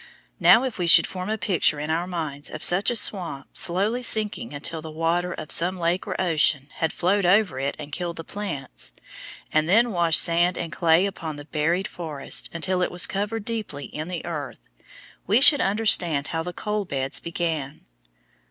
[0.39, 4.01] Now, if we should form a picture in our minds of such a swamp slowly
[4.01, 8.15] sinking until the water of some lake or ocean had flowed over it and killed
[8.15, 8.93] the plants,
[9.51, 13.85] and then washed sand and clay upon the buried forest until it was covered deeply
[13.85, 14.61] in the earth,
[15.27, 17.85] we should understand how the coal beds began.